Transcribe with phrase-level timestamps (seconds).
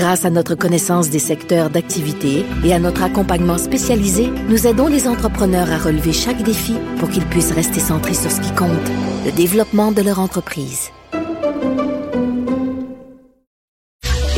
[0.00, 5.06] Grâce à notre connaissance des secteurs d'activité et à notre accompagnement spécialisé, nous aidons les
[5.06, 8.70] entrepreneurs à relever chaque défi pour qu'ils puissent rester centrés sur ce qui compte,
[9.26, 10.88] le développement de leur entreprise.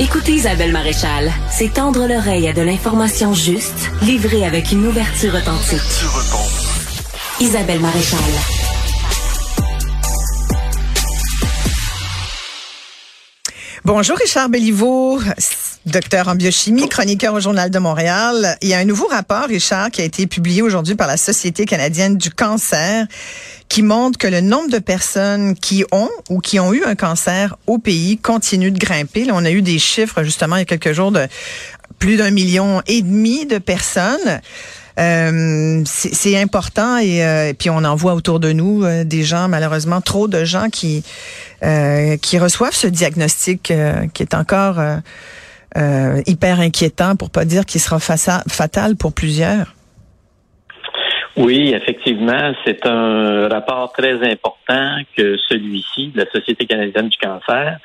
[0.00, 5.78] Écoutez Isabelle Maréchal, c'est tendre l'oreille à de l'information juste, livrée avec une ouverture authentique.
[7.40, 8.61] Isabelle Maréchal.
[13.84, 15.20] Bonjour Richard Belliveau,
[15.86, 18.56] docteur en biochimie, chroniqueur au Journal de Montréal.
[18.62, 21.66] Il y a un nouveau rapport, Richard, qui a été publié aujourd'hui par la Société
[21.66, 23.08] canadienne du cancer
[23.68, 27.56] qui montre que le nombre de personnes qui ont ou qui ont eu un cancer
[27.66, 29.26] au pays continue de grimper.
[29.32, 31.26] On a eu des chiffres justement il y a quelques jours de
[31.98, 34.40] plus d'un million et demi de personnes.
[34.98, 39.48] Euh, c'est important et, euh, puis on en voit autour de nous euh, des gens
[39.48, 41.02] malheureusement trop de gens qui
[42.22, 43.72] qui reçoivent ce diagnostic
[44.14, 44.80] qui est encore
[46.26, 49.74] hyper inquiétant pour pas dire qu'il sera fatal pour plusieurs.
[51.36, 57.78] Oui, effectivement, c'est un rapport très important que celui-ci de la Société canadienne du cancer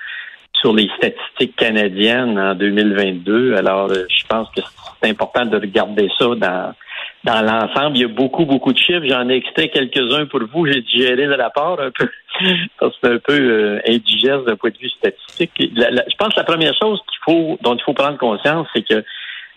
[0.52, 3.56] sur les statistiques canadiennes en 2022.
[3.56, 4.62] Alors, je pense que
[5.02, 6.74] c'est important de regarder ça dans
[7.24, 7.98] dans l'ensemble.
[7.98, 9.06] Il y a beaucoup, beaucoup de chiffres.
[9.06, 10.66] J'en ai extrait quelques-uns pour vous.
[10.66, 12.10] J'ai digéré le rapport un peu.
[12.80, 15.52] c'est un peu euh, indigeste d'un point de vue statistique.
[15.58, 19.04] je pense que la première chose qu'il faut, dont il faut prendre conscience, c'est que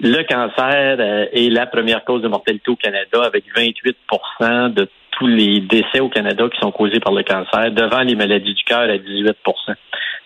[0.03, 5.27] le cancer euh, est la première cause de mortalité au Canada, avec 28% de tous
[5.27, 8.81] les décès au Canada qui sont causés par le cancer, devant les maladies du cœur
[8.81, 9.34] à 18%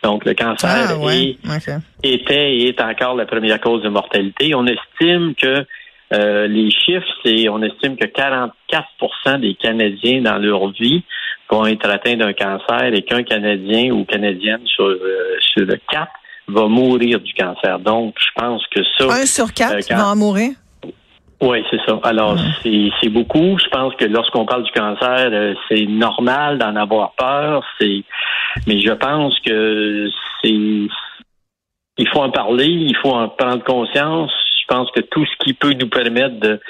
[0.05, 1.59] Donc, le cancer ah,
[2.05, 4.55] était et est encore la première cause de mortalité.
[4.55, 5.67] On estime que
[6.13, 11.03] euh, les chiffres, c'est on estime que 44% des Canadiens dans leur vie
[11.51, 16.09] vont être atteints d'un cancer et qu'un Canadien ou Canadienne sur, euh, sur le 4
[16.49, 17.79] va mourir du cancer.
[17.79, 19.07] Donc, je pense que ça...
[19.07, 20.51] Un sur quatre euh, va en mourir?
[21.41, 21.99] Oui, c'est ça.
[22.05, 23.59] Alors, c'est beaucoup.
[23.59, 27.65] Je pense que lorsqu'on parle du cancer, c'est normal d'en avoir peur.
[27.79, 28.03] C'est,
[28.67, 30.09] mais je pense que
[30.43, 34.33] c'est, il faut en parler, il faut en prendre conscience.
[34.65, 36.61] Je pense que tout ce qui peut nous permettre de,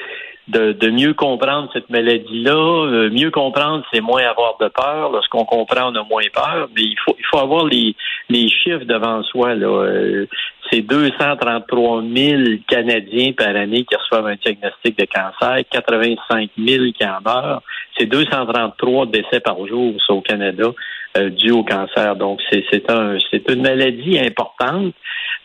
[0.49, 5.10] de, mieux comprendre cette maladie-là, euh, mieux comprendre, c'est moins avoir de peur.
[5.10, 6.69] Lorsqu'on comprend, on a moins peur.
[6.75, 7.94] Mais il faut, il faut avoir les,
[8.28, 9.54] les chiffres devant soi.
[9.54, 9.69] Là.
[9.69, 10.27] Euh,
[10.71, 17.04] c'est 233 000 Canadiens par année qui reçoivent un diagnostic de cancer, 85 000 qui
[17.04, 17.62] en meurent.
[17.97, 20.72] C'est 233 décès par jour au Canada
[21.16, 22.16] euh, dû au cancer.
[22.16, 24.94] Donc, c'est, un, c'est une maladie importante.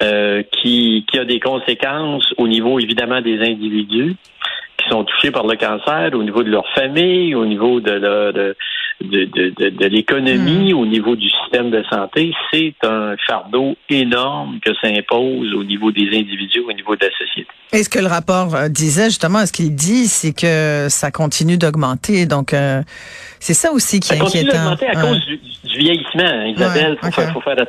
[0.02, 4.16] Euh, qui, qui a des conséquences au niveau évidemment des individus
[4.90, 8.56] sont touchés par le cancer, au niveau de leur famille, au niveau de, de,
[9.02, 10.78] de, de, de l'économie, hmm.
[10.78, 12.34] au niveau du système de santé.
[12.52, 17.12] C'est un fardeau énorme que ça impose au niveau des individus, au niveau de la
[17.12, 17.50] société.
[17.72, 21.58] Et ce que le rapport euh, disait justement, ce qu'il dit, c'est que ça continue
[21.58, 22.26] d'augmenter.
[22.26, 22.82] Donc, euh,
[23.40, 24.32] c'est ça aussi qui est inquiétant.
[24.32, 25.40] Ça continue d'augmenter à cause du,
[25.78, 26.98] vieillissement, Isabelle.
[27.04, 27.66] Il faut, faut, faire,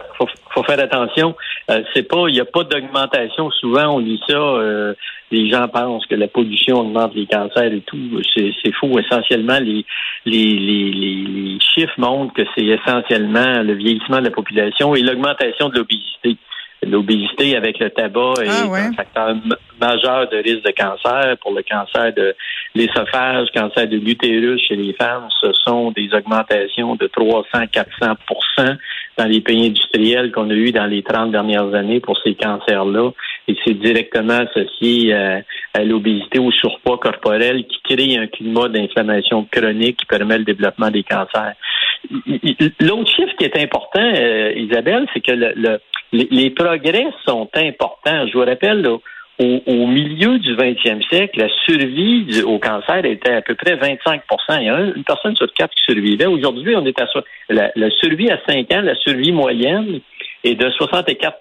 [0.55, 1.37] faut, faire attention.
[1.71, 3.51] Euh, c'est pas, il n'y a pas d'augmentation.
[3.53, 4.35] Souvent, on dit ça.
[4.35, 4.95] Euh,
[5.31, 8.21] les gens pensent que la pollution augmente les cancers et tout.
[8.35, 8.99] C'est faux.
[8.99, 9.85] Essentiellement, les,
[10.27, 15.69] les, les, les chiffres montrent que c'est essentiellement le vieillissement de la population et l'augmentation
[15.69, 16.37] de l'obésité.
[16.83, 19.35] L'obésité avec le tabac est ah un facteur
[19.81, 21.37] majeur de risque de cancer.
[21.43, 22.35] Pour le cancer de
[22.75, 28.77] l'ésophage, cancer de l'utérus chez les femmes, ce sont des augmentations de 300-400%
[29.19, 33.11] dans les pays industriels qu'on a eu dans les 30 dernières années pour ces cancers-là.
[33.49, 35.43] Et c'est directement associé à,
[35.75, 40.91] à l'obésité, au surpoids corporel qui crée un climat d'inflammation chronique qui permet le développement
[40.91, 41.55] des cancers.
[42.81, 45.79] L'autre chiffre qui est important, euh, Isabelle, c'est que le,
[46.13, 48.27] les, progrès sont importants.
[48.27, 53.55] Je vous rappelle, au, milieu du 20e siècle, la survie au cancer était à peu
[53.55, 54.21] près 25%
[54.61, 56.27] Il y a une personne sur quatre qui survivait.
[56.27, 57.07] Aujourd'hui, on est à
[57.49, 60.01] la, la survie à 5 ans, la survie moyenne
[60.45, 61.39] est de 64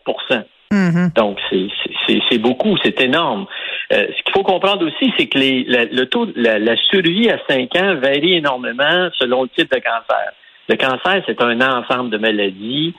[0.72, 1.13] mm-hmm.
[1.13, 3.48] Donc, c'est beaucoup, c'est énorme.
[3.92, 7.39] Euh, ce qu'il faut comprendre aussi, c'est que les, le taux, la, la, survie à
[7.50, 10.31] 5 ans varie énormément selon le type de cancer.
[10.69, 12.94] Le cancer, c'est un ensemble de maladies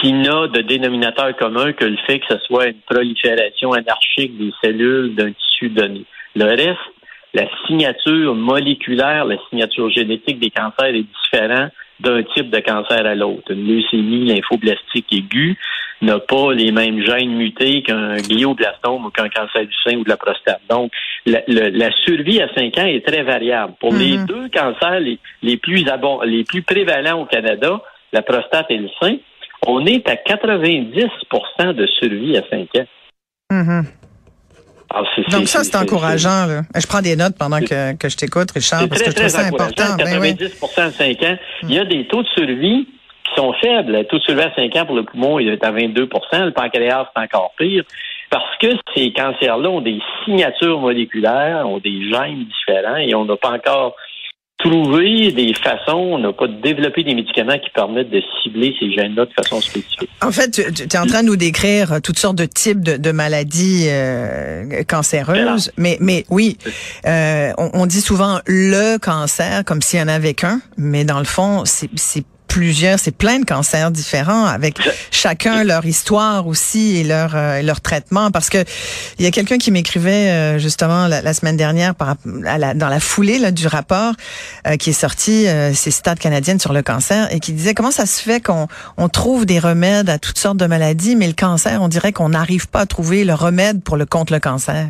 [0.00, 4.52] qui n'a de dénominateur commun que le fait que ce soit une prolifération anarchique des
[4.62, 6.04] cellules d'un tissu donné.
[6.34, 6.78] Le reste,
[7.34, 13.14] la signature moléculaire, la signature génétique des cancers est différente d'un type de cancer à
[13.14, 13.52] l'autre.
[13.52, 15.56] Une leucémie lymphoblastique aiguë
[16.00, 20.08] n'a pas les mêmes gènes mutés qu'un glioblastome ou qu'un cancer du sein ou de
[20.08, 20.60] la prostate.
[20.70, 20.92] Donc,
[21.26, 23.74] la, survie à 5 ans est très variable.
[23.80, 24.26] Pour les mhm.
[24.26, 25.84] deux cancers les, plus
[26.24, 29.16] les plus prévalents au Canada, la prostate et le sein,
[29.66, 32.86] on est à 90% de survie à 5 ans.
[33.50, 33.84] Mhm.
[34.90, 36.46] Ah, Donc ça, c'est encourageant.
[36.46, 36.62] Là.
[36.74, 39.46] Je prends des notes pendant que, que je t'écoute, Richard, parce que je trouve ça
[39.46, 39.96] important.
[39.98, 41.36] 90% ben à 5 ans.
[41.64, 42.88] Il y a des taux de survie
[43.24, 43.92] qui sont faibles.
[43.92, 46.52] Le taux de survie à 5 ans pour le poumon, il est à 22% Le
[46.52, 47.84] pancréas, c'est encore pire.
[48.30, 53.36] Parce que ces cancers-là ont des signatures moléculaires, ont des gènes différents et on n'a
[53.36, 53.94] pas encore
[54.58, 59.26] trouver des façons, on n'a pas développé des médicaments qui permettent de cibler ces gènes-là
[59.26, 60.10] de façon spécifique.
[60.20, 63.86] En fait, tu, es en train de nous décrire toutes sortes de types de, maladies
[63.88, 66.58] euh, cancéreuses, mais mais oui,
[67.06, 71.18] euh, on, on, dit souvent le cancer comme s'il y en avait qu'un, mais dans
[71.18, 72.24] le fond, c'est
[72.58, 74.80] plusieurs, c'est plein de cancers différents avec
[75.12, 78.32] chacun leur histoire aussi et leur euh, leur traitement.
[78.32, 78.64] Parce que
[79.20, 83.38] il y a quelqu'un qui m'écrivait euh, justement la, semaine dernière par, dans la foulée
[83.38, 84.12] là, du rapport
[84.66, 88.06] euh, qui est sorti, ces stades canadiennes sur le cancer, et qui disait comment ça
[88.06, 88.66] se fait qu'on
[88.96, 92.30] on trouve des remèdes à toutes sortes de maladies, mais le cancer, on dirait qu'on
[92.30, 94.88] n'arrive pas à trouver le remède pour le contre le cancer?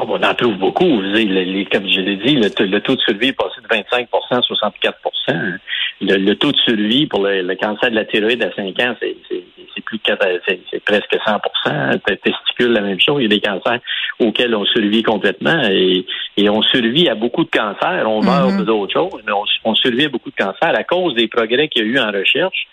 [0.00, 1.00] Oh, on en trouve beaucoup.
[1.00, 2.48] Les, comme je l'ai dit, le,
[2.80, 5.58] taux de survie est passé de 25% à 64%
[6.00, 9.16] le, taux de survie pour le, cancer de la thyroïde à 5 ans, c'est
[9.84, 10.00] plus
[10.46, 13.16] c'est presque 100% Testicule, la même chose.
[13.18, 13.80] Il y a des cancers
[14.18, 16.04] auxquels on survit complètement et,
[16.48, 18.08] on survit à beaucoup de cancers.
[18.08, 18.64] On meurt mm-hmm.
[18.64, 19.32] d'autres choses, mais
[19.64, 22.10] on, survit à beaucoup de cancers à cause des progrès qu'il y a eu en
[22.10, 22.66] recherche.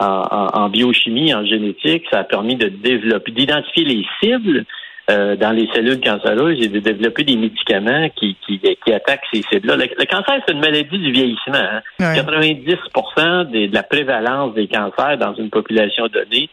[0.00, 4.64] en, biochimie, en génétique, ça a permis de développer, d'identifier les cibles
[5.10, 9.42] euh, dans les cellules cancéreuses et de développer des médicaments qui, qui, qui attaquent ces
[9.50, 9.76] cellules-là.
[9.76, 11.54] Le, cancer, c'est une maladie du vieillissement.
[11.54, 11.82] Hein.
[11.98, 16.48] 90% de la prévalence des cancers dans une population donnée,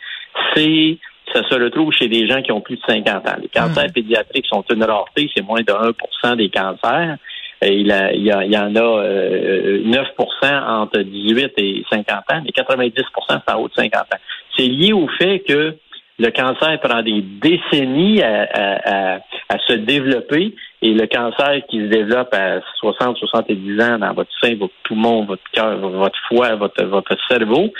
[0.56, 0.98] c'est
[1.34, 3.36] ça se retrouve chez des gens qui ont plus de 50 ans.
[3.40, 7.18] Les cancers pédiatriques sont une rareté, c'est moins de 1% des cancers.
[7.62, 12.42] Et il, il, y, il y en a euh, 9% entre 18 et 50 ans,
[12.44, 14.18] mais 90 c'est en haut de 50 ans.
[14.57, 15.75] C'est lié au fait que
[16.19, 19.19] le cancer prend des décennies à,
[19.68, 24.56] se développer et le cancer qui se développe à 60, 70 ans dans votre sein,
[24.56, 27.71] votre poumon, votre cœur, votre foie, votre, votre cerveau,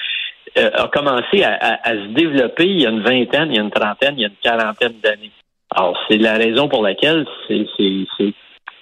[0.58, 3.72] euh, a commencé à, se développer il y a une vingtaine, il y a une
[3.72, 5.32] trentaine, il y a une quarantaine d'années.
[5.76, 8.34] Alors, c'est la raison pour laquelle c'est, c'est,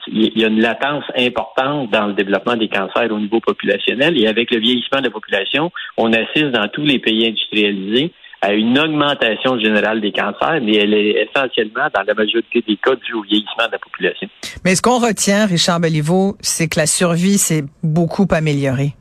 [0.09, 4.27] il y a une latence importante dans le développement des cancers au niveau populationnel et
[4.27, 8.77] avec le vieillissement de la population, on assiste dans tous les pays industrialisés à une
[8.77, 13.21] augmentation générale des cancers, mais elle est essentiellement, dans la majorité des cas, due au
[13.23, 14.29] vieillissement de la population.
[14.63, 18.93] Mais ce qu'on retient, Richard Belliveau, c'est que la survie s'est beaucoup améliorée.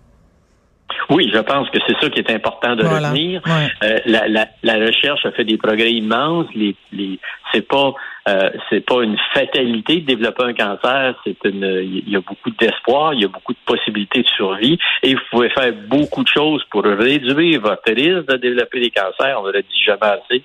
[1.10, 3.42] Oui, je pense que c'est ça qui est important de retenir.
[3.82, 6.46] Euh, la, la, la, recherche a fait des progrès immenses.
[6.54, 7.18] Les, les,
[7.52, 7.94] c'est pas
[8.28, 11.14] euh, c'est pas une fatalité de développer un cancer.
[11.24, 14.78] C'est une il y a beaucoup d'espoir, il y a beaucoup de possibilités de survie
[15.02, 19.40] et vous pouvez faire beaucoup de choses pour réduire votre risque de développer des cancers.
[19.40, 20.42] On l'a dit jamais assez.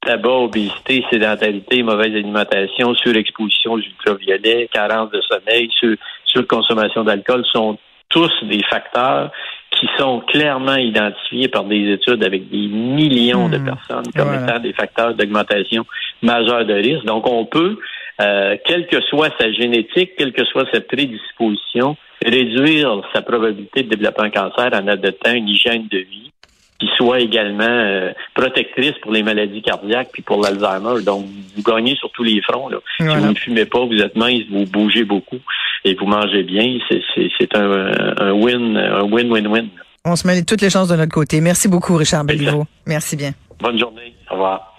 [0.00, 7.78] Tabac, obésité, sédentarité, mauvaise alimentation, surexposition aux ultraviolets, carence de sommeil, sur, surconsommation d'alcool sont
[8.08, 9.30] tous des facteurs
[9.70, 13.64] qui sont clairement identifiés par des études avec des millions de hmm.
[13.64, 15.84] personnes comme étant des facteurs d'augmentation
[16.22, 17.04] majeure de risque.
[17.04, 17.78] Donc, on peut,
[18.20, 23.90] euh, quelle que soit sa génétique, quelle que soit sa prédisposition, réduire sa probabilité de
[23.90, 26.32] développer un cancer en adoptant une hygiène de vie
[26.80, 31.02] qui soit également euh, protectrice pour les maladies cardiaques puis pour l'Alzheimer.
[31.04, 32.68] Donc, vous gagnez sur tous les fronts.
[32.68, 32.78] Là.
[32.96, 35.40] Si vous ne fumez pas, vous êtes mince, vous bougez beaucoup
[35.84, 39.68] et vous mangez bien, c'est un, win, un win-win-win.
[40.04, 41.40] On se met toutes les chances de notre côté.
[41.40, 42.66] Merci beaucoup, Richard Belliveau.
[42.86, 43.32] Merci bien.
[43.60, 44.14] Bonne journée.
[44.30, 44.77] Au revoir.